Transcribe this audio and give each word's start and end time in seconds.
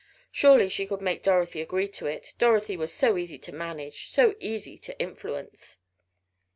Surely 0.31 0.67
she 0.67 0.87
could 0.87 0.99
make 0.99 1.21
Dorothy 1.21 1.61
agree 1.61 1.87
to 1.89 2.07
it, 2.07 2.33
Dorothy 2.39 2.75
was 2.75 2.91
so 2.91 3.17
easy 3.19 3.37
to 3.37 3.51
manage, 3.51 4.07
so 4.09 4.33
easy 4.39 4.75
to 4.79 4.97
influence. 4.99 5.77